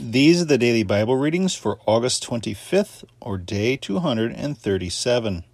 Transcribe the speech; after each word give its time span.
These 0.00 0.42
are 0.42 0.44
the 0.44 0.58
daily 0.58 0.84
Bible 0.84 1.16
readings 1.16 1.56
for 1.56 1.80
August 1.84 2.24
25th, 2.24 3.02
or 3.20 3.36
day 3.36 3.76
237. 3.76 5.44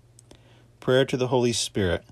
Prayer 0.80 1.04
to 1.06 1.16
the 1.16 1.28
Holy 1.28 1.54
Spirit. 1.54 2.04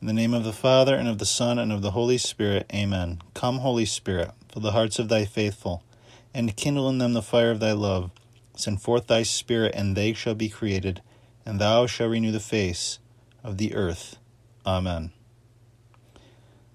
In 0.00 0.08
the 0.08 0.12
name 0.12 0.34
of 0.34 0.42
the 0.42 0.52
Father, 0.52 0.96
and 0.96 1.06
of 1.06 1.18
the 1.18 1.24
Son, 1.24 1.60
and 1.60 1.70
of 1.70 1.80
the 1.80 1.92
Holy 1.92 2.18
Spirit, 2.18 2.68
Amen. 2.74 3.22
Come, 3.34 3.58
Holy 3.58 3.84
Spirit, 3.84 4.32
fill 4.50 4.60
the 4.60 4.72
hearts 4.72 4.98
of 4.98 5.08
thy 5.08 5.24
faithful, 5.24 5.84
and 6.34 6.56
kindle 6.56 6.88
in 6.88 6.98
them 6.98 7.12
the 7.12 7.22
fire 7.22 7.52
of 7.52 7.60
thy 7.60 7.70
love. 7.70 8.10
Send 8.56 8.82
forth 8.82 9.06
thy 9.06 9.22
Spirit, 9.22 9.72
and 9.76 9.96
they 9.96 10.14
shall 10.14 10.34
be 10.34 10.48
created, 10.48 11.00
and 11.46 11.60
thou 11.60 11.86
shalt 11.86 12.10
renew 12.10 12.32
the 12.32 12.40
face 12.40 12.98
of 13.44 13.58
the 13.58 13.76
earth. 13.76 14.16
Amen. 14.66 15.12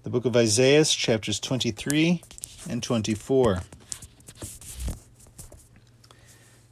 The 0.02 0.10
book 0.10 0.24
of 0.24 0.34
Isaiah, 0.34 0.86
chapters 0.86 1.38
23 1.38 2.22
and 2.70 2.82
24. 2.82 3.60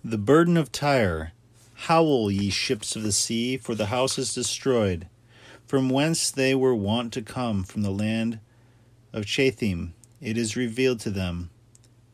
The 0.09 0.19
burden 0.19 0.57
of 0.57 0.71
Tyre. 0.71 1.33
Howl, 1.75 2.31
ye 2.31 2.49
ships 2.49 2.95
of 2.95 3.03
the 3.03 3.11
sea, 3.11 3.57
for 3.57 3.75
the 3.75 3.87
house 3.87 4.19
is 4.19 4.33
destroyed, 4.33 5.09
from 5.67 5.91
whence 5.91 6.31
they 6.31 6.55
were 6.55 6.77
wont 6.77 7.13
to 7.15 7.23
come, 7.23 7.65
from 7.65 7.83
the 7.83 7.91
land 7.91 8.39
of 9.13 9.27
Chathim. 9.27 9.95
It 10.21 10.39
is 10.39 10.55
revealed 10.55 11.01
to 11.01 11.11
them. 11.11 11.51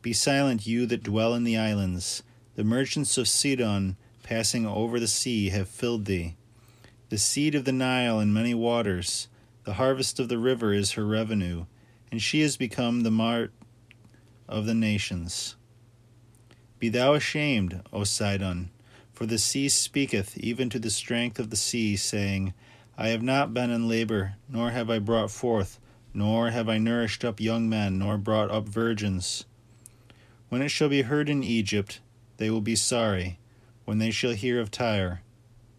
Be 0.01 0.11
silent, 0.11 0.65
you 0.65 0.87
that 0.87 1.03
dwell 1.03 1.35
in 1.35 1.43
the 1.43 1.55
islands. 1.55 2.23
The 2.55 2.63
merchants 2.63 3.15
of 3.19 3.27
Sidon, 3.27 3.95
passing 4.23 4.65
over 4.65 4.99
the 4.99 5.07
sea, 5.07 5.49
have 5.49 5.67
filled 5.67 6.05
thee. 6.05 6.35
The 7.09 7.19
seed 7.19 7.53
of 7.53 7.63
the 7.63 7.71
Nile 7.71 8.17
and 8.17 8.33
many 8.33 8.55
waters, 8.55 9.27
the 9.65 9.73
harvest 9.73 10.19
of 10.19 10.29
the 10.29 10.39
river 10.39 10.73
is 10.73 10.93
her 10.93 11.05
revenue, 11.05 11.65
and 12.11 12.19
she 12.19 12.41
has 12.41 12.57
become 12.57 13.01
the 13.01 13.11
mart 13.11 13.53
of 14.49 14.65
the 14.65 14.73
nations. 14.73 15.57
Be 16.83 16.89
thou 16.89 17.13
ashamed, 17.13 17.81
O 17.93 18.03
Sidon, 18.03 18.69
for 19.13 19.25
the 19.25 19.37
sea 19.37 19.69
speaketh 19.69 20.37
even 20.37 20.69
to 20.69 20.79
the 20.79 20.89
strength 20.89 21.39
of 21.39 21.49
the 21.49 21.55
sea, 21.55 21.95
saying, 21.95 22.53
I 22.97 23.07
have 23.07 23.23
not 23.23 23.53
been 23.53 23.69
in 23.71 23.87
labor, 23.87 24.35
nor 24.49 24.71
have 24.71 24.89
I 24.89 24.99
brought 24.99 25.31
forth, 25.31 25.79
nor 26.13 26.49
have 26.49 26.67
I 26.67 26.79
nourished 26.79 27.23
up 27.23 27.39
young 27.39 27.69
men, 27.69 27.99
nor 27.99 28.17
brought 28.17 28.51
up 28.51 28.67
virgins. 28.67 29.45
When 30.49 30.61
it 30.61 30.67
shall 30.67 30.89
be 30.89 31.03
heard 31.03 31.29
in 31.29 31.41
Egypt, 31.41 32.01
they 32.35 32.49
will 32.49 32.59
be 32.59 32.75
sorry, 32.75 33.39
when 33.85 33.99
they 33.99 34.11
shall 34.11 34.33
hear 34.33 34.59
of 34.59 34.69
Tyre. 34.69 35.21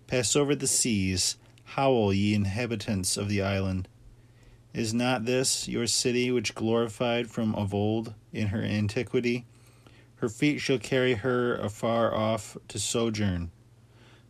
Pass 0.06 0.34
over 0.34 0.54
the 0.54 0.66
seas, 0.66 1.36
howl, 1.64 2.14
ye 2.14 2.32
inhabitants 2.32 3.18
of 3.18 3.28
the 3.28 3.42
island. 3.42 3.88
Is 4.72 4.94
not 4.94 5.26
this 5.26 5.68
your 5.68 5.86
city 5.86 6.30
which 6.30 6.54
glorified 6.54 7.30
from 7.30 7.54
of 7.56 7.74
old 7.74 8.14
in 8.32 8.46
her 8.46 8.62
antiquity? 8.62 9.44
Her 10.16 10.28
feet 10.28 10.60
shall 10.60 10.78
carry 10.78 11.14
her 11.14 11.54
afar 11.56 12.14
off 12.14 12.56
to 12.68 12.78
sojourn. 12.78 13.50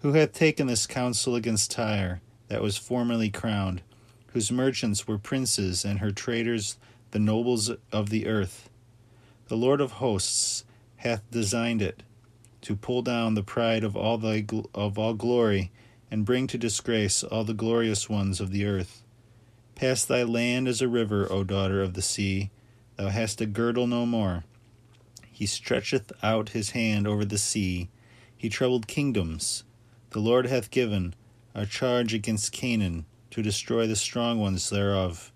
Who 0.01 0.13
hath 0.13 0.33
taken 0.33 0.67
this 0.67 0.87
counsel 0.87 1.35
against 1.37 1.71
Tyre, 1.71 2.21
that 2.49 2.63
was 2.63 2.77
formerly 2.77 3.31
crowned, 3.31 3.83
whose 4.29 4.53
merchants 4.53 5.07
were 5.07 5.19
princes, 5.19 5.85
and 5.85 6.01
her 6.01 6.11
traders 6.11 6.77
the 7.13 7.19
nobles 7.19 7.71
of 7.93 8.11
the 8.11 8.27
earth? 8.27 8.69
The 9.49 9.57
Lord 9.57 9.81
of 9.81 9.93
hosts 9.93 10.65
hath 10.97 11.31
designed 11.31 11.83
it, 11.83 12.03
to 12.63 12.77
pull 12.77 13.03
down 13.03 13.35
the 13.35 13.43
pride 13.43 13.85
of 13.85 13.97
all 13.97 14.19
thy 14.19 14.45
of 14.75 14.99
all 14.99 15.15
glory, 15.15 15.71
and 16.11 16.25
bring 16.25 16.47
to 16.49 16.59
disgrace 16.59 17.23
all 17.23 17.45
the 17.45 17.55
glorious 17.55 18.09
ones 18.09 18.41
of 18.41 18.51
the 18.51 18.65
earth. 18.65 19.03
Pass 19.75 20.05
thy 20.05 20.23
land 20.23 20.69
as 20.69 20.81
a 20.81 20.89
river, 20.89 21.31
O 21.31 21.45
daughter 21.45 21.83
of 21.83 21.95
the 21.95 22.03
sea. 22.03 22.51
Thou 22.97 23.09
hast 23.09 23.41
a 23.41 23.47
girdle 23.47 23.87
no 23.87 24.07
more. 24.07 24.45
He 25.35 25.47
stretcheth 25.47 26.13
out 26.23 26.51
his 26.51 26.71
hand 26.71 27.09
over 27.09 27.25
the 27.25 27.39
sea. 27.39 27.89
He 28.37 28.49
troubled 28.49 28.87
kingdoms. 28.87 29.65
The 30.11 30.21
Lord 30.21 30.47
hath 30.47 30.71
given 30.71 31.13
a 31.57 31.67
charge 31.67 32.15
against 32.15 32.53
Canaan 32.53 33.05
to 33.33 33.43
destroy 33.43 33.89
the 33.89 33.97
strong 33.97 34.39
ones 34.39 34.71
thereof. 34.71 35.33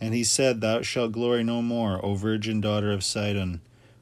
And 0.00 0.14
he 0.14 0.22
said, 0.22 0.60
Thou 0.60 0.82
shalt 0.82 1.10
glory 1.10 1.42
no 1.42 1.62
more, 1.62 1.98
O 2.06 2.14
virgin 2.14 2.60
daughter 2.60 2.92
of 2.92 3.02
Sidon, 3.02 3.60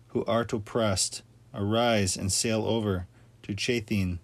who 0.08 0.22
art 0.26 0.52
oppressed. 0.52 1.22
Arise 1.54 2.18
and 2.18 2.30
sail 2.30 2.66
over 2.66 3.06
to 3.44 3.54
Chathim. 3.54 4.20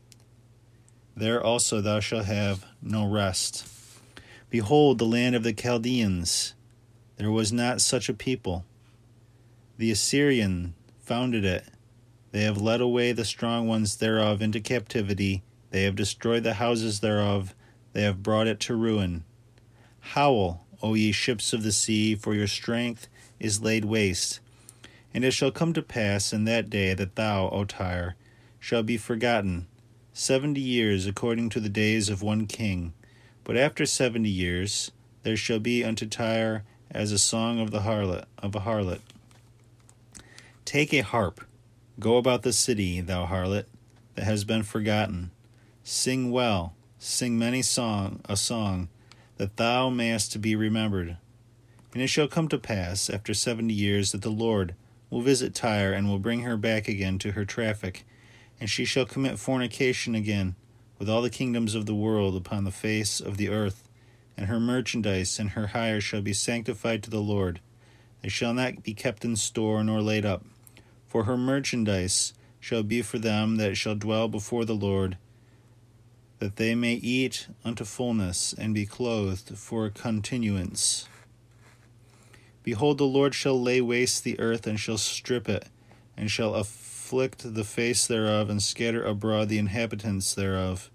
There 1.17 1.43
also 1.43 1.81
thou 1.81 2.01
shalt 2.01 2.27
have 2.27 2.67
no 2.83 3.09
rest. 3.09 3.67
Behold, 4.51 4.99
the 4.99 5.07
land 5.07 5.35
of 5.35 5.43
the 5.43 5.55
Chaldeans. 5.55 6.53
There 7.17 7.31
was 7.31 7.51
not 7.51 7.81
such 7.81 8.11
a 8.11 8.15
people. 8.15 8.67
The 9.79 9.91
Assyrian 9.91 10.75
founded 11.13 11.45
it. 11.45 11.67
They 12.31 12.45
have 12.45 12.57
led 12.57 12.81
away 12.81 13.13
the 13.13 13.27
strong 13.27 13.69
ones 13.69 13.97
thereof 13.97 14.41
into 14.41 14.61
captivity. 14.61 15.43
They 15.69 15.83
have 15.83 15.95
destroyed 15.95 16.43
the 16.43 16.55
houses 16.55 17.01
thereof. 17.01 17.55
They 17.93 18.01
have 18.01 18.23
brought 18.23 18.47
it 18.47 18.59
to 18.61 18.75
ruin. 18.75 19.25
Howl, 20.01 20.67
O 20.83 20.95
ye 20.95 21.13
ships 21.13 21.53
of 21.53 21.65
the 21.65 21.71
sea, 21.71 22.15
for 22.15 22.33
your 22.33 22.47
strength 22.47 23.09
is 23.39 23.61
laid 23.61 23.85
waste. 23.85 24.41
And 25.13 25.23
it 25.23 25.33
shall 25.33 25.51
come 25.51 25.75
to 25.75 25.83
pass 25.83 26.33
in 26.33 26.45
that 26.45 26.71
day 26.71 26.95
that 26.95 27.15
thou, 27.15 27.51
O 27.51 27.67
Tyre, 27.67 28.17
shall 28.59 28.83
be 28.83 28.97
forgotten 28.97 29.67
seventy 30.15 30.63
years 30.63 31.07
according 31.07 31.51
to 31.51 31.61
the 31.61 31.69
days 31.69 32.09
of 32.09 32.23
one 32.23 32.47
king. 32.47 32.95
But 33.45 33.59
after 33.59 33.85
seventy 33.85 34.31
years 34.31 34.93
there 35.25 35.37
shall 35.37 35.59
be 35.59 35.85
unto 35.85 36.07
Tyre 36.07 36.65
as 36.91 37.13
a 37.13 37.19
song 37.19 37.61
of 37.61 37.71
the 37.71 37.81
harlot 37.81 38.25
of 38.39 38.55
a 38.55 38.61
harlot. 38.61 39.01
Take 40.65 40.95
a 40.95 41.01
harp, 41.01 41.45
go 41.99 42.17
about 42.17 42.43
the 42.43 42.53
city, 42.53 43.01
thou 43.01 43.27
harlot, 43.27 43.67
that 44.15 44.25
has 44.25 44.45
been 44.45 44.63
forgotten. 44.63 45.31
Sing 45.83 46.31
well, 46.31 46.75
sing 46.99 47.39
many 47.39 47.63
song 47.63 48.21
a 48.27 48.37
song, 48.37 48.89
that 49.37 49.57
thou 49.57 49.91
mayest 49.91 50.41
be 50.41 50.55
remembered. 50.55 51.19
And 51.93 52.01
it 52.01 52.07
shall 52.07 52.29
come 52.29 52.49
to 52.49 52.59
pass 52.59 53.11
after 53.11 53.35
seventy 53.35 53.75
years 53.75 54.13
that 54.13 54.23
the 54.23 54.31
Lord 54.31 54.75
will 55.11 55.21
visit 55.21 55.55
Tyre 55.55 55.93
and 55.93 56.09
will 56.09 56.19
bring 56.19 56.41
her 56.41 56.57
back 56.57 56.89
again 56.89 57.19
to 57.19 57.33
her 57.33 57.45
traffic, 57.45 58.07
and 58.59 58.71
she 58.71 58.87
shall 58.87 59.05
commit 59.05 59.39
fornication 59.39 60.15
again 60.15 60.55
with 60.99 61.11
all 61.11 61.21
the 61.21 61.29
kingdoms 61.29 61.75
of 61.75 61.85
the 61.85 61.95
world 61.95 62.35
upon 62.35 62.65
the 62.65 62.71
face 62.71 63.21
of 63.21 63.37
the 63.37 63.51
earth, 63.51 63.87
and 64.37 64.47
her 64.47 64.61
merchandise 64.61 65.39
and 65.39 65.51
her 65.51 65.67
hire 65.69 66.01
shall 66.01 66.23
be 66.23 66.33
sanctified 66.33 67.03
to 67.03 67.11
the 67.11 67.21
Lord. 67.21 67.61
They 68.23 68.31
shall 68.31 68.55
not 68.55 68.85
be 68.85 68.95
kept 68.95 69.25
in 69.25 69.37
store 69.37 69.83
nor 69.85 70.01
laid 70.01 70.25
up 70.25 70.45
for 71.13 71.25
her 71.25 71.37
merchandise 71.37 72.33
shall 72.59 72.83
be 72.83 73.03
for 73.03 73.19
them 73.19 73.57
that 73.57 73.77
shall 73.77 73.95
dwell 73.95 74.29
before 74.29 74.65
the 74.65 74.75
Lord, 74.75 75.19
that 76.39 76.57
they 76.57 76.75
may 76.75 76.95
eat 76.95 77.49
unto 77.67 77.85
fullness 77.85 78.55
and 78.55 78.73
be 78.73 78.87
clothed 78.87 79.59
for 79.59 79.91
continuance. 79.91 81.07
Behold, 82.63 82.97
the 82.97 83.05
Lord 83.05 83.35
shall 83.35 83.61
lay 83.61 83.83
waste 83.83 84.25
the 84.25 84.41
earth 84.41 84.67
and 84.67 84.81
shall 84.81 84.97
strip 84.97 85.51
it, 85.51 85.69
and 86.17 86.31
shall 86.31 86.55
afflict 86.55 87.55
the 87.55 87.65
face 87.65 88.07
thereof, 88.07 88.49
and 88.49 88.63
scatter 88.63 89.05
abroad 89.05 89.51
the 89.51 89.59
inhabitants 89.59 90.35
thereof. 90.35 90.91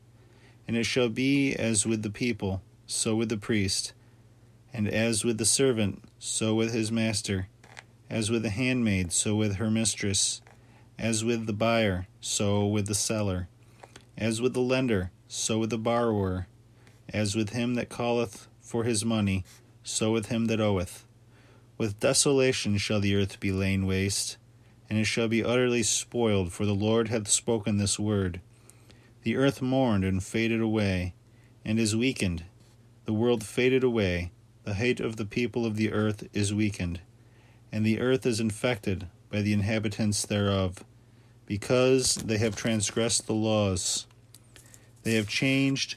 And 0.67 0.75
it 0.75 0.85
shall 0.85 1.09
be 1.09 1.53
as 1.53 1.85
with 1.85 2.01
the 2.01 2.09
people, 2.09 2.63
so 2.87 3.15
with 3.15 3.29
the 3.29 3.37
priest, 3.37 3.93
and 4.73 4.87
as 4.87 5.23
with 5.23 5.37
the 5.37 5.45
servant, 5.45 6.03
so 6.17 6.55
with 6.55 6.73
his 6.73 6.91
master 6.91 7.49
as 8.09 8.31
with 8.31 8.43
the 8.43 8.49
handmaid, 8.49 9.11
so 9.11 9.35
with 9.35 9.55
her 9.55 9.69
mistress. 9.69 10.41
As 10.97 11.23
with 11.23 11.45
the 11.45 11.53
buyer, 11.53 12.07
so 12.21 12.65
with 12.65 12.87
the 12.87 12.95
seller. 12.95 13.49
As 14.17 14.41
with 14.41 14.53
the 14.53 14.61
lender, 14.61 15.11
so 15.27 15.59
with 15.59 15.69
the 15.69 15.77
borrower. 15.77 16.47
As 17.13 17.35
with 17.35 17.49
him 17.49 17.75
that 17.75 17.89
calleth 17.89 18.47
for 18.61 18.83
his 18.83 19.05
money, 19.05 19.43
so 19.83 20.11
with 20.11 20.27
him 20.27 20.45
that 20.45 20.61
oweth. 20.61 21.05
With 21.77 21.99
desolation 21.99 22.77
shall 22.77 22.99
the 22.99 23.15
earth 23.15 23.39
be 23.39 23.51
lain 23.51 23.85
waste, 23.85 24.37
and 24.89 24.97
it 24.97 25.05
shall 25.05 25.27
be 25.27 25.43
utterly 25.43 25.83
spoiled, 25.83 26.51
for 26.51 26.65
the 26.65 26.73
Lord 26.73 27.09
hath 27.09 27.27
spoken 27.27 27.77
this 27.77 27.99
word. 27.99 28.41
The 29.23 29.35
earth 29.35 29.61
mourned 29.61 30.03
and 30.03 30.23
faded 30.23 30.61
away, 30.61 31.13
and 31.63 31.77
is 31.77 31.95
weakened. 31.95 32.45
The 33.05 33.13
world 33.13 33.43
faded 33.43 33.83
away. 33.83 34.31
The 34.63 34.75
height 34.75 34.99
of 34.99 35.17
the 35.17 35.25
people 35.25 35.65
of 35.65 35.75
the 35.75 35.91
earth 35.91 36.27
is 36.33 36.53
weakened 36.53 37.01
and 37.71 37.85
the 37.85 37.99
earth 37.99 38.25
is 38.25 38.39
infected 38.39 39.07
by 39.29 39.41
the 39.41 39.53
inhabitants 39.53 40.25
thereof, 40.25 40.83
because 41.45 42.15
they 42.15 42.37
have 42.37 42.55
transgressed 42.55 43.27
the 43.27 43.33
laws. 43.33 44.07
They 45.03 45.13
have 45.15 45.27
changed 45.27 45.95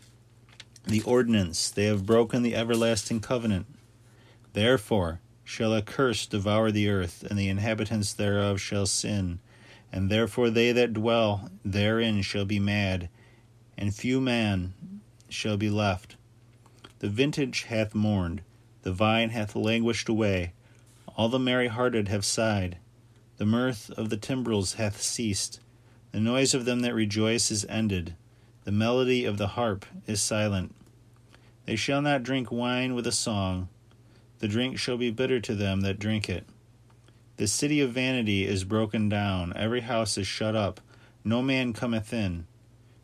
the 0.87 1.02
ordinance, 1.02 1.70
they 1.70 1.84
have 1.84 2.06
broken 2.06 2.43
the 2.43 2.55
everlasting 2.55 3.20
covenant. 3.20 3.67
Therefore 4.52 5.20
shall 5.44 5.75
a 5.75 5.82
curse 5.82 6.26
devour 6.26 6.70
the 6.70 6.88
earth, 6.88 7.25
and 7.28 7.38
the 7.38 7.49
inhabitants 7.49 8.12
thereof 8.12 8.61
shall 8.61 8.87
sin, 8.87 9.40
and 9.93 10.08
therefore 10.08 10.50
they 10.50 10.73
that 10.73 10.93
dwell 10.93 11.50
therein 11.64 12.23
shall 12.23 12.44
be 12.44 12.61
mad, 12.61 13.08
and 13.76 13.94
few 13.94 14.20
man 14.20 14.73
shall 15.28 15.56
be 15.56 15.70
left. 15.70 16.16
The 17.00 17.08
vintage 17.08 17.64
hath 17.64 17.94
mourned, 17.94 18.43
the 18.82 18.93
vine 18.93 19.31
hath 19.31 19.56
languished 19.56 20.08
away 20.08 20.52
all 21.20 21.28
the 21.28 21.38
merry 21.38 21.69
hearted 21.69 22.08
have 22.08 22.25
sighed. 22.25 22.78
The 23.37 23.44
mirth 23.44 23.90
of 23.90 24.08
the 24.08 24.17
timbrels 24.17 24.76
hath 24.76 25.02
ceased. 25.02 25.61
The 26.12 26.19
noise 26.19 26.55
of 26.55 26.64
them 26.64 26.81
that 26.81 26.94
rejoice 26.94 27.50
is 27.50 27.67
ended. 27.69 28.14
The 28.64 28.72
melody 28.72 29.26
of 29.26 29.37
the 29.37 29.49
harp 29.49 29.84
is 30.06 30.22
silent. 30.22 30.75
They 31.67 31.76
shall 31.76 32.00
not 32.00 32.22
drink 32.22 32.50
wine 32.50 32.94
with 32.94 33.06
a 33.06 33.12
song. 33.12 33.69
The 34.38 34.49
drink 34.49 34.78
shall 34.78 34.96
be 34.96 35.11
bitter 35.11 35.40
to 35.40 35.55
them 35.55 35.82
that 35.82 35.99
drink 35.99 36.31
it. 36.31 36.46
The 37.37 37.46
city 37.46 37.82
of 37.82 37.93
vanity 37.93 38.46
is 38.46 38.64
broken 38.64 39.11
down. 39.11 39.52
Every 39.55 39.82
house 39.82 40.16
is 40.16 40.26
shut 40.26 40.56
up. 40.56 40.81
No 41.23 41.43
man 41.43 41.75
cometh 41.75 42.14
in. 42.14 42.46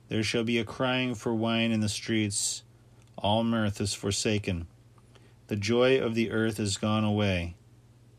There 0.09 0.23
shall 0.23 0.43
be 0.43 0.57
a 0.57 0.65
crying 0.65 1.15
for 1.15 1.35
wine 1.35 1.71
in 1.71 1.81
the 1.81 1.89
streets. 1.91 2.63
All 3.19 3.45
mirth 3.45 3.79
is 3.79 3.93
forsaken. 3.93 4.69
The 5.49 5.57
joy 5.57 6.01
of 6.01 6.15
the 6.15 6.31
earth 6.31 6.59
is 6.59 6.79
gone 6.79 7.05
away. 7.05 7.57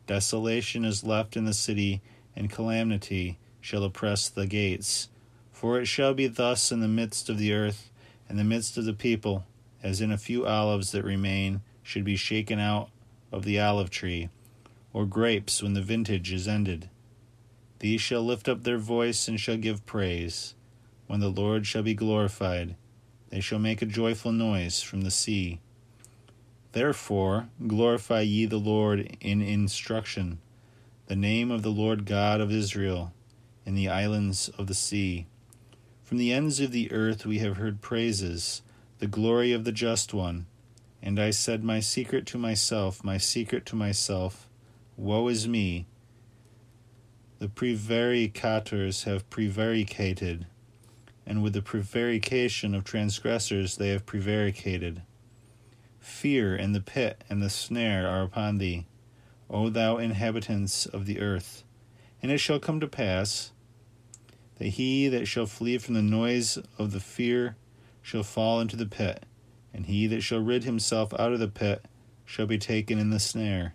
Desolation 0.08 0.86
is 0.86 1.04
left 1.04 1.36
in 1.36 1.44
the 1.44 1.52
city, 1.52 2.00
and 2.34 2.50
calamity 2.50 3.38
shall 3.60 3.84
oppress 3.84 4.30
the 4.30 4.46
gates. 4.46 5.10
For 5.52 5.78
it 5.78 5.84
shall 5.84 6.14
be 6.14 6.26
thus 6.26 6.72
in 6.72 6.80
the 6.80 6.88
midst 6.88 7.28
of 7.28 7.36
the 7.36 7.52
earth, 7.52 7.90
in 8.26 8.38
the 8.38 8.42
midst 8.42 8.78
of 8.78 8.86
the 8.86 8.94
people, 8.94 9.44
as 9.82 10.00
in 10.00 10.10
a 10.10 10.16
few 10.16 10.46
olives 10.46 10.92
that 10.92 11.04
remain 11.04 11.60
should 11.82 12.04
be 12.04 12.16
shaken 12.16 12.58
out 12.58 12.88
of 13.30 13.44
the 13.44 13.60
olive 13.60 13.90
tree, 13.90 14.30
or 14.94 15.04
grapes 15.04 15.62
when 15.62 15.74
the 15.74 15.82
vintage 15.82 16.32
is 16.32 16.48
ended. 16.48 16.88
These 17.80 18.00
shall 18.00 18.22
lift 18.22 18.48
up 18.48 18.64
their 18.64 18.78
voice 18.78 19.28
and 19.28 19.38
shall 19.38 19.58
give 19.58 19.84
praise. 19.84 20.54
When 21.06 21.20
the 21.20 21.28
Lord 21.28 21.66
shall 21.66 21.82
be 21.82 21.94
glorified, 21.94 22.76
they 23.28 23.40
shall 23.40 23.58
make 23.58 23.82
a 23.82 23.86
joyful 23.86 24.32
noise 24.32 24.80
from 24.80 25.02
the 25.02 25.10
sea. 25.10 25.60
Therefore, 26.72 27.48
glorify 27.66 28.20
ye 28.20 28.46
the 28.46 28.58
Lord 28.58 29.16
in 29.20 29.40
instruction, 29.40 30.38
the 31.06 31.16
name 31.16 31.50
of 31.50 31.62
the 31.62 31.70
Lord 31.70 32.04
God 32.04 32.40
of 32.40 32.52
Israel, 32.52 33.12
in 33.64 33.74
the 33.74 33.88
islands 33.88 34.48
of 34.50 34.66
the 34.66 34.74
sea. 34.74 35.26
From 36.02 36.18
the 36.18 36.32
ends 36.32 36.60
of 36.60 36.72
the 36.72 36.92
earth 36.92 37.24
we 37.24 37.38
have 37.38 37.56
heard 37.56 37.80
praises, 37.80 38.62
the 38.98 39.06
glory 39.06 39.52
of 39.52 39.64
the 39.64 39.72
just 39.72 40.12
one. 40.12 40.46
And 41.02 41.18
I 41.18 41.30
said, 41.30 41.62
My 41.62 41.80
secret 41.80 42.26
to 42.26 42.38
myself, 42.38 43.04
my 43.04 43.18
secret 43.18 43.64
to 43.66 43.76
myself, 43.76 44.48
Woe 44.96 45.28
is 45.28 45.46
me! 45.46 45.86
The 47.38 47.48
prevaricators 47.48 49.04
have 49.04 49.30
prevaricated, 49.30 50.46
and 51.24 51.42
with 51.42 51.52
the 51.52 51.62
prevarication 51.62 52.74
of 52.74 52.84
transgressors 52.84 53.76
they 53.76 53.90
have 53.90 54.06
prevaricated. 54.06 55.02
Fear 56.00 56.56
and 56.56 56.74
the 56.74 56.80
pit 56.80 57.22
and 57.30 57.40
the 57.40 57.48
snare 57.48 58.08
are 58.08 58.22
upon 58.22 58.58
thee, 58.58 58.86
O 59.48 59.68
thou 59.68 59.98
inhabitants 59.98 60.84
of 60.84 61.06
the 61.06 61.20
earth. 61.20 61.62
And 62.20 62.32
it 62.32 62.38
shall 62.38 62.58
come 62.58 62.80
to 62.80 62.88
pass 62.88 63.52
that 64.56 64.70
he 64.70 65.08
that 65.08 65.26
shall 65.26 65.46
flee 65.46 65.78
from 65.78 65.94
the 65.94 66.02
noise 66.02 66.58
of 66.76 66.90
the 66.90 67.00
fear 67.00 67.56
shall 68.02 68.24
fall 68.24 68.60
into 68.60 68.74
the 68.74 68.86
pit, 68.86 69.26
and 69.72 69.86
he 69.86 70.08
that 70.08 70.22
shall 70.22 70.40
rid 70.40 70.64
himself 70.64 71.14
out 71.18 71.32
of 71.32 71.38
the 71.38 71.46
pit 71.46 71.84
shall 72.24 72.46
be 72.46 72.58
taken 72.58 72.98
in 72.98 73.10
the 73.10 73.20
snare. 73.20 73.74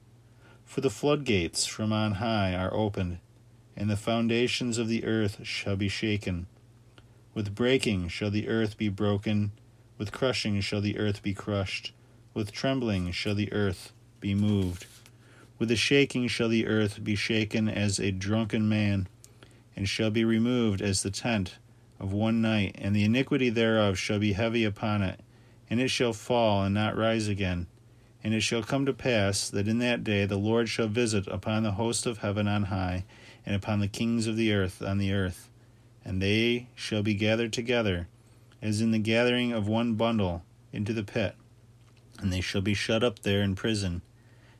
For 0.65 0.81
the 0.81 0.89
floodgates 0.89 1.65
from 1.65 1.93
on 1.93 2.15
high 2.15 2.53
are 2.55 2.73
opened, 2.73 3.19
and 3.77 3.89
the 3.89 3.95
foundations 3.95 4.77
of 4.77 4.89
the 4.89 5.05
earth 5.05 5.39
shall 5.43 5.77
be 5.77 5.87
shaken. 5.87 6.47
With 7.33 7.55
breaking 7.55 8.09
shall 8.09 8.29
the 8.31 8.49
earth 8.49 8.77
be 8.77 8.89
broken, 8.89 9.53
with 9.97 10.11
crushing 10.11 10.59
shall 10.61 10.81
the 10.81 10.97
earth 10.97 11.23
be 11.23 11.33
crushed 11.33 11.93
with 12.33 12.51
trembling 12.51 13.11
shall 13.11 13.35
the 13.35 13.51
earth 13.53 13.93
be 14.19 14.33
moved. 14.33 14.85
With 15.59 15.69
a 15.69 15.75
shaking 15.75 16.27
shall 16.27 16.49
the 16.49 16.65
earth 16.65 17.03
be 17.03 17.15
shaken 17.15 17.69
as 17.69 17.99
a 17.99 18.11
drunken 18.11 18.67
man, 18.67 19.07
and 19.75 19.87
shall 19.87 20.09
be 20.09 20.25
removed 20.25 20.81
as 20.81 21.03
the 21.03 21.11
tent 21.11 21.57
of 21.99 22.11
one 22.11 22.41
night, 22.41 22.75
and 22.79 22.95
the 22.95 23.03
iniquity 23.03 23.49
thereof 23.49 23.97
shall 23.97 24.19
be 24.19 24.33
heavy 24.33 24.63
upon 24.63 25.01
it, 25.01 25.19
and 25.69 25.79
it 25.79 25.89
shall 25.89 26.13
fall 26.13 26.63
and 26.63 26.73
not 26.73 26.97
rise 26.97 27.27
again. 27.27 27.67
And 28.23 28.33
it 28.33 28.41
shall 28.41 28.63
come 28.63 28.85
to 28.85 28.93
pass 28.93 29.49
that 29.49 29.67
in 29.67 29.79
that 29.79 30.03
day 30.03 30.25
the 30.25 30.37
Lord 30.37 30.69
shall 30.69 30.87
visit 30.87 31.27
upon 31.27 31.63
the 31.63 31.73
host 31.73 32.05
of 32.05 32.19
heaven 32.19 32.47
on 32.47 32.63
high, 32.63 33.05
and 33.45 33.55
upon 33.55 33.79
the 33.79 33.87
kings 33.87 34.27
of 34.27 34.37
the 34.37 34.53
earth 34.53 34.81
on 34.81 34.97
the 34.97 35.13
earth, 35.13 35.49
and 36.03 36.21
they 36.21 36.67
shall 36.73 37.03
be 37.03 37.13
gathered 37.13 37.53
together, 37.53 38.07
as 38.61 38.81
in 38.81 38.91
the 38.91 38.99
gathering 38.99 39.51
of 39.51 39.67
one 39.67 39.93
bundle, 39.93 40.43
into 40.71 40.93
the 40.93 41.03
pit 41.03 41.35
and 42.19 42.31
they 42.31 42.41
shall 42.41 42.61
be 42.61 42.73
shut 42.73 43.03
up 43.03 43.19
there 43.19 43.41
in 43.41 43.55
prison. 43.55 44.01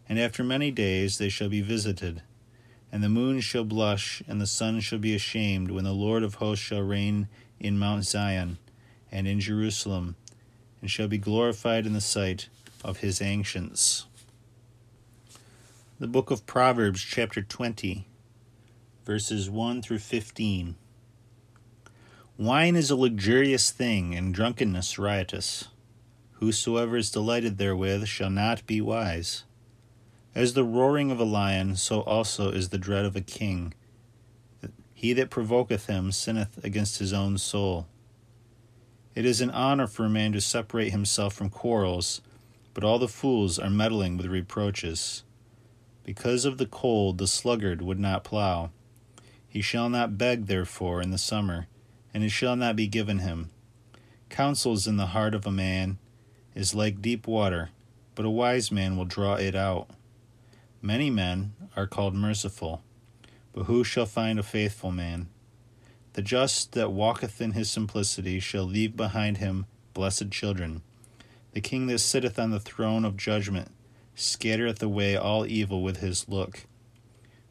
And 0.08 0.20
after 0.20 0.44
many 0.44 0.72
days 0.72 1.18
they 1.18 1.30
shall 1.30 1.50
be 1.50 1.62
visited. 1.62 2.22
And 2.92 3.04
the 3.04 3.10
moon 3.10 3.40
shall 3.40 3.64
blush, 3.64 4.22
and 4.28 4.40
the 4.40 4.48
sun 4.48 4.80
shall 4.80 5.00
be 5.00 5.16
ashamed, 5.16 5.72
when 5.72 5.84
the 5.84 5.94
Lord 5.94 6.24
of 6.24 6.36
hosts 6.36 6.66
shall 6.66 6.82
reign 6.82 7.28
in 7.60 7.80
Mount 7.80 8.06
Zion 8.06 8.58
and 9.12 9.28
in 9.28 9.40
Jerusalem, 9.40 10.16
and 10.82 10.92
shall 10.92 11.08
be 11.08 11.18
glorified 11.18 11.86
in 11.86 11.94
the 11.94 12.02
sight 12.02 12.50
of 12.84 12.98
his 12.98 13.22
ancients. 13.22 14.06
The 16.00 16.08
book 16.08 16.32
of 16.32 16.46
Proverbs, 16.46 17.02
chapter 17.02 17.42
20, 17.42 18.06
verses 19.06 19.50
1 19.50 19.82
through 19.82 20.00
15. 20.00 20.76
Wine 22.38 22.76
is 22.76 22.90
a 22.90 22.96
luxurious 22.96 23.72
thing, 23.72 24.16
and 24.16 24.34
drunkenness 24.34 24.98
riotous. 24.98 25.70
Whosoever 26.34 26.98
is 26.98 27.12
delighted 27.12 27.58
therewith 27.58 28.06
shall 28.08 28.30
not 28.30 28.66
be 28.66 28.82
wise. 28.82 29.44
As 30.36 30.54
the 30.54 30.64
roaring 30.64 31.12
of 31.12 31.20
a 31.20 31.26
lion, 31.26 31.76
so 31.76 32.02
also 32.02 32.52
is 32.52 32.70
the 32.70 32.78
dread 32.78 33.06
of 33.06 33.16
a 33.16 33.22
king. 33.22 33.74
He 34.94 35.14
that 35.14 35.30
provoketh 35.30 35.86
him 35.86 36.12
sinneth 36.12 36.64
against 36.64 37.00
his 37.00 37.14
own 37.14 37.38
soul. 37.38 37.88
It 39.16 39.26
is 39.26 39.42
an 39.42 39.52
honor 39.52 39.86
for 39.86 40.06
a 40.06 40.10
man 40.10 40.32
to 40.32 40.42
separate 40.42 40.92
himself 40.92 41.34
from 41.34 41.50
quarrels, 41.50 42.22
but 42.74 42.84
all 42.84 42.98
the 42.98 43.08
fools 43.08 43.60
are 43.60 43.70
meddling 43.70 44.18
with 44.18 44.26
reproaches. 44.26 45.24
Because 46.04 46.46
of 46.46 46.58
the 46.58 46.66
cold, 46.66 47.18
the 47.18 47.28
sluggard 47.28 47.82
would 47.82 48.00
not 48.00 48.24
plow. 48.24 48.72
He 49.48 49.62
shall 49.62 49.88
not 49.88 50.18
beg, 50.18 50.48
therefore, 50.48 51.02
in 51.02 51.12
the 51.12 51.18
summer, 51.18 51.68
and 52.14 52.24
it 52.24 52.30
shall 52.30 52.56
not 52.56 52.76
be 52.76 52.88
given 52.88 53.20
him. 53.20 53.52
Counsels 54.30 54.88
in 54.88 54.98
the 54.98 55.08
heart 55.08 55.36
of 55.36 55.46
a 55.46 55.52
man, 55.52 56.00
is 56.56 56.76
like 56.76 57.02
deep 57.02 57.28
water, 57.28 57.70
but 58.16 58.26
a 58.26 58.30
wise 58.30 58.72
man 58.72 58.98
will 58.98 59.06
draw 59.06 59.36
it 59.36 59.56
out. 59.56 59.90
Many 60.82 61.10
men 61.10 61.54
are 61.76 61.88
called 61.88 62.14
merciful, 62.14 62.84
but 63.54 63.64
who 63.64 63.84
shall 63.84 64.06
find 64.06 64.38
a 64.38 64.44
faithful 64.44 64.92
man? 64.92 65.28
The 66.14 66.22
just 66.22 66.74
that 66.74 66.92
walketh 66.92 67.42
in 67.42 67.52
his 67.52 67.72
simplicity 67.72 68.40
shall 68.40 68.66
leave 68.66 68.96
behind 68.96 69.38
him 69.38 69.66
blessed 69.94 70.30
children. 70.32 70.82
The 71.54 71.62
king 71.62 71.88
that 71.88 72.00
sitteth 72.00 72.38
on 72.38 72.52
the 72.52 72.60
throne 72.60 73.06
of 73.06 73.18
judgment 73.18 73.70
scattereth 74.16 74.82
away 74.82 75.16
all 75.16 75.46
evil 75.46 75.82
with 75.82 75.98
his 75.98 76.28
look. 76.28 76.66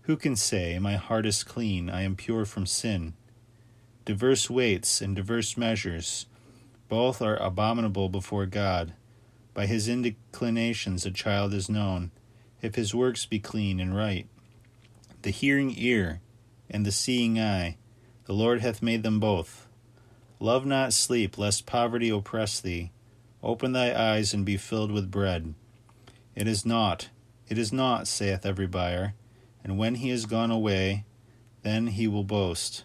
Who 0.03 0.17
can 0.17 0.37
say, 0.37 0.79
My 0.79 0.97
heart 0.97 1.27
is 1.27 1.45
clean, 1.45 1.89
I 1.89 2.03
am 2.03 2.17
pure 2.17 2.45
from 2.45 2.67
sin? 2.67 3.15
Diverse 4.05 4.51
weights 4.51 5.01
and 5.01 5.15
diverse 5.15 5.57
measures 5.57 6.27
both 6.93 7.23
are 7.23 7.37
abominable 7.37 8.11
before 8.11 8.45
God. 8.45 8.93
By 9.55 9.65
his 9.65 9.89
inclinations 9.89 11.07
a 11.07 11.11
child 11.11 11.55
is 11.55 11.71
known, 11.71 12.11
if 12.61 12.75
his 12.75 12.95
works 12.95 13.25
be 13.25 13.39
clean 13.39 13.81
and 13.81 13.97
right. 13.97 14.27
The 15.23 15.31
hearing 15.31 15.73
ear 15.79 16.21
and 16.69 16.85
the 16.85 16.93
seeing 16.93 17.41
eye, 17.41 17.79
the 18.27 18.35
Lord 18.35 18.61
hath 18.61 18.83
made 18.83 19.05
them 19.05 19.21
both. 19.21 19.67
Love 20.39 20.67
not 20.67 20.93
sleep, 20.93 21.39
lest 21.39 21.65
poverty 21.65 22.11
oppress 22.11 22.61
thee. 22.61 22.91
Open 23.43 23.73
thy 23.73 23.99
eyes 23.99 24.35
and 24.35 24.45
be 24.45 24.59
filled 24.59 24.93
with 24.93 25.11
bread. 25.11 25.55
It 26.35 26.47
is 26.47 26.67
naught, 26.67 27.09
it 27.49 27.57
is 27.57 27.73
naught, 27.73 28.07
saith 28.07 28.45
every 28.45 28.67
buyer, 28.67 29.15
and 29.65 29.79
when 29.79 29.95
he 29.95 30.11
is 30.11 30.27
gone 30.27 30.51
away, 30.51 31.07
then 31.63 31.87
he 31.87 32.07
will 32.07 32.23
boast. 32.23 32.85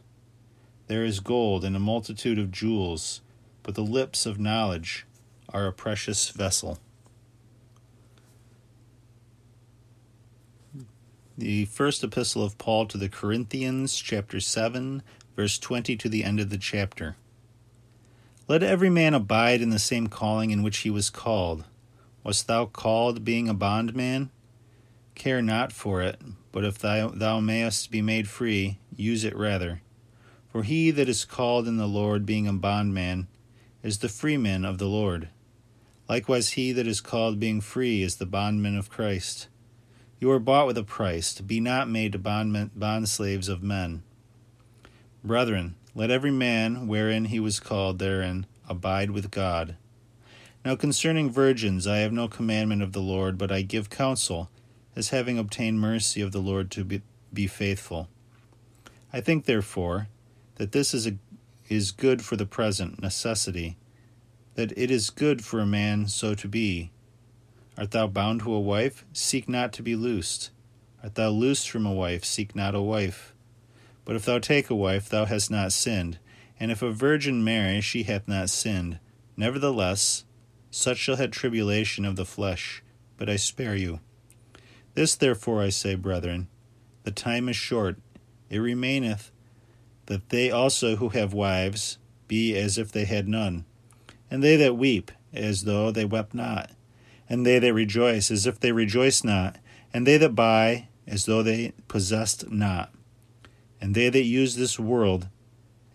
There 0.87 1.03
is 1.03 1.19
gold 1.19 1.65
and 1.65 1.75
a 1.75 1.79
multitude 1.79 2.39
of 2.39 2.53
jewels 2.53 3.19
but 3.67 3.75
the 3.75 3.81
lips 3.81 4.25
of 4.25 4.39
knowledge 4.39 5.05
are 5.49 5.67
a 5.67 5.73
precious 5.73 6.29
vessel. 6.29 6.79
The 11.37 11.65
first 11.65 12.01
epistle 12.01 12.43
of 12.43 12.57
Paul 12.57 12.85
to 12.85 12.97
the 12.97 13.09
Corinthians, 13.09 13.97
chapter 13.97 14.39
7, 14.39 15.03
verse 15.35 15.59
20 15.59 15.97
to 15.97 16.07
the 16.07 16.23
end 16.23 16.39
of 16.39 16.49
the 16.49 16.57
chapter. 16.57 17.17
Let 18.47 18.63
every 18.63 18.89
man 18.89 19.13
abide 19.13 19.61
in 19.61 19.69
the 19.69 19.79
same 19.79 20.07
calling 20.07 20.51
in 20.51 20.63
which 20.63 20.77
he 20.77 20.89
was 20.89 21.09
called. 21.09 21.65
Wast 22.23 22.47
thou 22.47 22.67
called 22.67 23.25
being 23.25 23.49
a 23.49 23.53
bondman? 23.53 24.29
Care 25.13 25.41
not 25.41 25.73
for 25.73 26.01
it, 26.01 26.21
but 26.53 26.63
if 26.63 26.79
thou, 26.79 27.09
thou 27.09 27.41
mayest 27.41 27.91
be 27.91 28.01
made 28.01 28.29
free, 28.29 28.79
use 28.95 29.25
it 29.25 29.35
rather. 29.35 29.81
For 30.47 30.63
he 30.63 30.89
that 30.91 31.09
is 31.09 31.25
called 31.25 31.67
in 31.67 31.75
the 31.75 31.85
Lord 31.85 32.25
being 32.25 32.47
a 32.47 32.53
bondman 32.53 33.27
is 33.83 33.99
the 33.99 34.09
freeman 34.09 34.65
of 34.65 34.77
the 34.77 34.87
Lord. 34.87 35.29
Likewise, 36.09 36.51
he 36.51 36.71
that 36.71 36.87
is 36.87 37.01
called 37.01 37.39
being 37.39 37.61
free 37.61 38.01
is 38.01 38.15
the 38.15 38.25
bondman 38.25 38.77
of 38.77 38.89
Christ. 38.89 39.47
You 40.19 40.31
are 40.31 40.39
bought 40.39 40.67
with 40.67 40.77
a 40.77 40.83
price. 40.83 41.39
Be 41.41 41.59
not 41.59 41.89
made 41.89 42.13
to 42.13 42.19
bond, 42.19 42.71
bond 42.75 43.09
slaves 43.09 43.49
of 43.49 43.61
men. 43.61 44.03
Brethren, 45.23 45.75
let 45.93 46.09
every 46.09 46.31
man, 46.31 46.87
wherein 46.87 47.25
he 47.25 47.39
was 47.39 47.59
called, 47.59 47.99
therein 47.99 48.45
abide 48.69 49.11
with 49.11 49.31
God. 49.31 49.75
Now 50.65 50.75
concerning 50.75 51.29
virgins, 51.29 51.87
I 51.87 51.97
have 51.97 52.11
no 52.11 52.27
commandment 52.27 52.81
of 52.81 52.93
the 52.93 53.01
Lord, 53.01 53.37
but 53.37 53.51
I 53.51 53.61
give 53.61 53.89
counsel, 53.89 54.49
as 54.95 55.09
having 55.09 55.37
obtained 55.37 55.79
mercy 55.79 56.21
of 56.21 56.31
the 56.31 56.41
Lord 56.41 56.71
to 56.71 56.83
be, 56.83 57.01
be 57.33 57.47
faithful. 57.47 58.09
I 59.13 59.21
think, 59.21 59.45
therefore, 59.45 60.07
that 60.55 60.71
this 60.71 60.93
is, 60.93 61.07
a, 61.07 61.17
is 61.69 61.91
good 61.91 62.23
for 62.23 62.35
the 62.35 62.45
present 62.45 63.01
necessity, 63.01 63.77
that 64.55 64.75
it 64.77 64.89
is 64.89 65.09
good 65.09 65.43
for 65.43 65.59
a 65.59 65.65
man 65.65 66.07
so 66.07 66.33
to 66.35 66.47
be. 66.47 66.91
Art 67.77 67.91
thou 67.91 68.07
bound 68.07 68.41
to 68.41 68.53
a 68.53 68.59
wife? 68.59 69.05
Seek 69.13 69.47
not 69.47 69.71
to 69.73 69.83
be 69.83 69.95
loosed. 69.95 70.49
Art 71.03 71.15
thou 71.15 71.29
loosed 71.29 71.69
from 71.69 71.85
a 71.85 71.93
wife? 71.93 72.25
Seek 72.25 72.55
not 72.55 72.73
a 72.73 72.81
wife. 72.81 73.33
But 74.03 74.15
if 74.15 74.25
thou 74.25 74.39
take 74.39 74.69
a 74.69 74.75
wife, 74.75 75.09
thou 75.09 75.25
hast 75.25 75.51
not 75.51 75.73
sinned. 75.73 76.17
And 76.59 76.71
if 76.71 76.81
a 76.81 76.91
virgin 76.91 77.43
marry, 77.43 77.81
she 77.81 78.03
hath 78.03 78.27
not 78.27 78.49
sinned. 78.49 78.99
Nevertheless, 79.35 80.25
such 80.71 80.97
shall 80.97 81.17
have 81.17 81.31
tribulation 81.31 82.05
of 82.05 82.15
the 82.15 82.25
flesh, 82.25 82.81
but 83.17 83.29
I 83.29 83.35
spare 83.35 83.75
you. 83.75 83.99
This 84.95 85.13
therefore 85.13 85.61
I 85.61 85.69
say, 85.69 85.93
brethren, 85.93 86.47
the 87.03 87.11
time 87.11 87.47
is 87.47 87.55
short. 87.55 87.97
It 88.49 88.57
remaineth 88.57 89.31
that 90.07 90.29
they 90.29 90.51
also 90.51 90.97
who 90.97 91.09
have 91.09 91.33
wives 91.33 91.97
be 92.27 92.57
as 92.57 92.77
if 92.77 92.91
they 92.91 93.05
had 93.05 93.27
none, 93.27 93.63
and 94.29 94.43
they 94.43 94.57
that 94.57 94.75
weep 94.75 95.11
as 95.33 95.63
though 95.63 95.91
they 95.91 96.05
wept 96.05 96.33
not, 96.33 96.71
and 97.29 97.45
they 97.45 97.59
that 97.59 97.73
rejoice 97.73 98.29
as 98.29 98.45
if 98.45 98.59
they 98.59 98.71
rejoiced 98.71 99.23
not, 99.23 99.57
and 99.93 100.05
they 100.05 100.17
that 100.17 100.35
buy 100.35 100.87
as 101.05 101.25
though 101.25 101.43
they 101.43 101.71
possessed 101.87 102.49
not, 102.49 102.93
and 103.79 103.95
they 103.95 104.09
that 104.09 104.23
use 104.23 104.55
this 104.55 104.77
world 104.77 105.27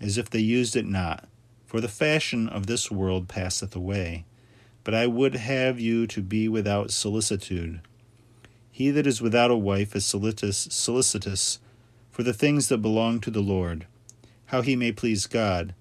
as 0.00 0.18
if 0.18 0.30
they 0.30 0.40
used 0.40 0.76
it 0.76 0.86
not. 0.86 1.28
For 1.66 1.80
the 1.80 1.88
fashion 1.88 2.48
of 2.48 2.66
this 2.66 2.90
world 2.90 3.28
passeth 3.28 3.74
away. 3.74 4.26
But 4.84 4.94
I 4.94 5.06
would 5.06 5.34
have 5.36 5.80
you 5.80 6.06
to 6.08 6.20
be 6.20 6.48
without 6.48 6.90
solicitude. 6.90 7.80
He 8.70 8.90
that 8.90 9.06
is 9.06 9.22
without 9.22 9.50
a 9.50 9.56
wife 9.56 9.94
is 9.94 10.04
solicitous, 10.04 10.68
solicitous 10.70 11.60
for 12.10 12.22
the 12.22 12.34
things 12.34 12.68
that 12.68 12.78
belong 12.78 13.20
to 13.20 13.30
the 13.30 13.40
Lord, 13.40 13.86
how 14.52 14.60
he 14.60 14.76
may 14.76 14.92
please 14.92 15.26
God. 15.26 15.74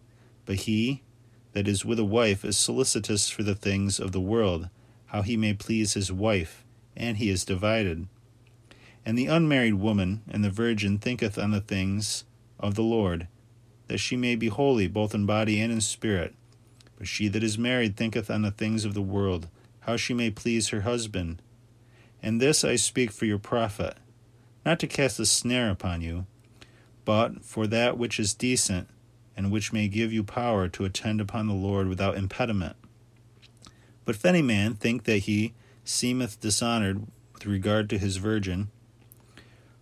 But 0.45 0.61
he 0.61 1.03
that 1.51 1.67
is 1.67 1.83
with 1.83 1.99
a 1.99 2.05
wife 2.05 2.45
is 2.45 2.55
solicitous 2.55 3.29
for 3.29 3.43
the 3.43 3.53
things 3.53 3.99
of 3.99 4.13
the 4.13 4.21
world, 4.21 4.69
how 5.07 5.23
he 5.23 5.35
may 5.35 5.53
please 5.53 5.93
his 5.93 6.09
wife, 6.09 6.63
and 6.95 7.17
he 7.17 7.29
is 7.29 7.43
divided. 7.43 8.07
And 9.05 9.17
the 9.17 9.27
unmarried 9.27 9.73
woman 9.73 10.21
and 10.29 10.41
the 10.41 10.49
virgin 10.49 10.99
thinketh 10.99 11.37
on 11.37 11.51
the 11.51 11.59
things 11.59 12.23
of 12.61 12.75
the 12.75 12.83
Lord, 12.83 13.27
that 13.87 13.97
she 13.97 14.15
may 14.15 14.35
be 14.35 14.47
holy 14.47 14.87
both 14.87 15.13
in 15.13 15.25
body 15.25 15.59
and 15.59 15.69
in 15.71 15.81
spirit. 15.81 16.33
But 16.97 17.09
she 17.09 17.27
that 17.27 17.43
is 17.43 17.57
married 17.57 17.97
thinketh 17.97 18.31
on 18.31 18.41
the 18.41 18.51
things 18.51 18.85
of 18.85 18.93
the 18.93 19.01
world, 19.01 19.49
how 19.81 19.97
she 19.97 20.13
may 20.13 20.31
please 20.31 20.69
her 20.69 20.81
husband. 20.81 21.41
And 22.23 22.39
this 22.39 22.63
I 22.63 22.77
speak 22.77 23.11
for 23.11 23.25
your 23.25 23.39
profit, 23.39 23.97
not 24.65 24.79
to 24.79 24.87
cast 24.87 25.19
a 25.19 25.25
snare 25.25 25.69
upon 25.69 25.99
you, 25.99 26.25
but 27.05 27.43
for 27.43 27.67
that 27.67 27.98
which 27.98 28.20
is 28.20 28.34
decent, 28.34 28.88
and 29.36 29.51
which 29.51 29.74
may 29.74 29.88
give 29.88 30.12
you 30.13 30.24
power 30.24 30.67
to 30.67 30.86
attend 30.86 31.22
upon 31.22 31.48
the 31.48 31.53
Lord 31.53 31.88
without 31.88 32.17
impediment. 32.17 32.75
But 34.05 34.15
if 34.15 34.25
any 34.25 34.41
man 34.41 34.74
think 34.74 35.03
that 35.05 35.20
he 35.20 35.53
seemeth 35.84 36.39
dishonored 36.39 37.08
with 37.34 37.46
regard 37.46 37.89
to 37.89 37.98
his 37.98 38.17
virgin, 38.17 38.70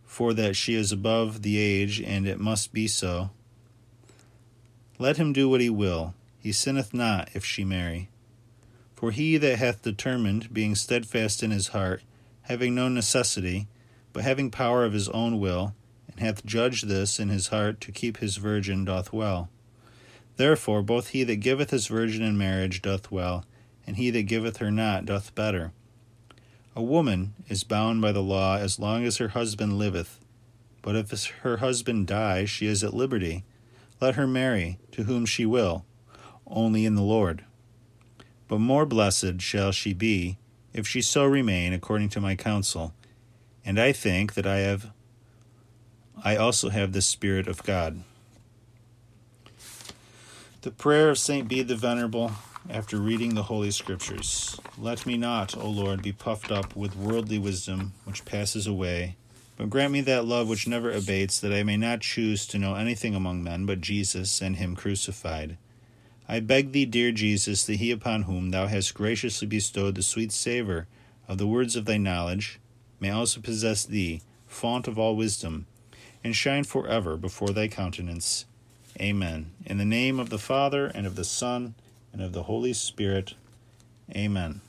for 0.06 0.34
that 0.34 0.56
she 0.56 0.76
is 0.76 0.92
above 0.92 1.42
the 1.42 1.58
age, 1.58 2.02
and 2.02 2.28
it 2.28 2.40
must 2.40 2.74
be 2.74 2.88
so, 2.88 3.32
let 4.98 5.18
him 5.18 5.32
do 5.34 5.48
what 5.48 5.62
he 5.62 5.70
will, 5.70 6.14
he 6.40 6.52
sinneth 6.52 6.94
not 6.94 7.30
if 7.34 7.46
she 7.46 7.64
marry. 7.64 8.10
For 8.96 9.12
he 9.12 9.38
that 9.38 9.60
hath 9.60 9.82
determined, 9.82 10.54
being 10.54 10.76
steadfast 10.76 11.42
in 11.42 11.52
his 11.52 11.70
heart, 11.70 12.02
having 12.44 12.76
no 12.76 12.90
necessity, 12.90 13.68
but 14.12 14.24
having 14.24 14.52
power 14.52 14.84
of 14.84 14.94
his 14.94 15.08
own 15.10 15.40
will, 15.40 15.74
and 16.12 16.20
hath 16.20 16.46
judged 16.46 16.88
this 16.88 17.20
in 17.20 17.30
his 17.30 17.48
heart 17.48 17.80
to 17.82 17.92
keep 17.92 18.18
his 18.18 18.38
virgin, 18.38 18.86
doth 18.86 19.14
well. 19.14 19.50
Therefore 20.38 20.82
both 20.82 21.10
he 21.10 21.24
that 21.24 21.38
giveth 21.38 21.72
his 21.72 21.88
virgin 21.88 22.22
in 22.22 22.38
marriage 22.38 22.82
doth 22.82 23.12
well, 23.12 23.46
and 23.86 23.98
he 23.98 24.10
that 24.12 24.24
giveth 24.24 24.58
her 24.58 24.72
not 24.72 25.06
doth 25.06 25.36
better. 25.36 25.72
A 26.76 26.82
woman 26.82 27.34
is 27.48 27.64
bound 27.64 28.02
by 28.02 28.12
the 28.12 28.24
law 28.24 28.58
as 28.58 28.80
long 28.80 29.04
as 29.04 29.18
her 29.18 29.30
husband 29.30 29.78
liveth, 29.78 30.20
but 30.82 30.96
if 30.96 31.26
her 31.42 31.58
husband 31.58 32.08
die, 32.08 32.46
she 32.46 32.68
is 32.68 32.84
at 32.84 32.94
liberty 32.94 33.44
let 34.02 34.16
her 34.16 34.28
marry 34.28 34.80
to 34.92 35.04
whom 35.04 35.26
she 35.26 35.46
will, 35.46 35.86
only 36.48 36.86
in 36.86 36.96
the 36.96 37.02
Lord. 37.02 37.44
But 38.48 38.60
more 38.60 38.86
blessed 38.86 39.42
shall 39.42 39.72
she 39.72 39.94
be 39.94 40.38
if 40.74 40.88
she 40.88 41.02
so 41.02 41.26
remain 41.26 41.74
according 41.74 42.10
to 42.10 42.22
my 42.22 42.36
counsel. 42.36 42.94
And 43.66 43.80
I 43.80 43.92
think 43.92 44.36
that 44.36 44.48
I 44.48 44.60
have 44.60 44.92
I 46.24 46.36
also 46.36 46.70
have 46.70 46.92
the 46.92 47.02
Spirit 47.02 47.48
of 47.48 47.64
God. 47.64 48.04
The 50.62 50.72
prayer 50.72 51.10
of 51.10 51.18
Saint 51.18 51.48
Bede 51.48 51.68
the 51.68 51.76
Venerable 51.76 52.32
after 52.70 52.98
reading 52.98 53.36
the 53.36 53.44
Holy 53.44 53.72
Scriptures. 53.72 54.60
Let 54.78 55.06
me 55.06 55.18
not, 55.18 55.58
O 55.58 55.70
Lord, 55.70 56.02
be 56.02 56.12
puffed 56.12 56.52
up 56.52 56.76
with 56.76 56.96
worldly 56.96 57.40
wisdom 57.40 57.94
which 58.06 58.26
passes 58.26 58.68
away 58.68 59.16
but 59.60 59.70
grant 59.70 59.92
me 59.92 60.00
that 60.00 60.24
love 60.24 60.48
which 60.48 60.70
never 60.70 60.90
abates, 60.90 61.38
that 61.38 61.52
I 61.52 61.64
may 61.64 61.76
not 61.76 62.00
choose 62.00 62.48
to 62.48 62.58
know 62.58 62.76
anything 62.76 63.14
among 63.14 63.44
men 63.44 63.66
but 63.66 63.82
Jesus 63.82 64.42
and 64.42 64.56
Him 64.56 64.74
crucified. 64.74 65.58
I 66.30 66.40
beg 66.40 66.72
thee, 66.72 66.86
dear 66.86 67.12
Jesus, 67.12 67.66
that 67.66 67.76
he 67.76 67.92
upon 67.92 68.22
whom 68.22 68.52
thou 68.52 68.68
hast 68.68 68.94
graciously 68.94 69.48
bestowed 69.48 69.96
the 69.96 70.02
sweet 70.02 70.32
savour 70.32 70.88
of 71.28 71.40
the 71.40 71.48
words 71.48 71.76
of 71.76 71.84
thy 71.84 71.98
knowledge 71.98 72.62
may 73.02 73.10
also 73.10 73.42
possess 73.42 73.84
thee, 73.84 74.22
fount 74.48 74.88
of 74.88 74.98
all 74.98 75.18
wisdom, 75.18 75.66
and 76.24 76.36
shine 76.36 76.64
forever 76.64 77.18
before 77.18 77.50
thy 77.50 77.68
countenance. 77.68 78.46
Amen. 79.00 79.52
In 79.66 79.78
the 79.78 79.86
name 79.86 80.20
of 80.20 80.30
the 80.30 80.40
Father, 80.40 80.88
and 80.88 81.08
of 81.08 81.16
the 81.16 81.24
Son, 81.24 81.76
and 82.12 82.22
of 82.22 82.34
the 82.34 82.44
Holy 82.44 82.74
Spirit. 82.74 83.36
Amen. 84.16 84.62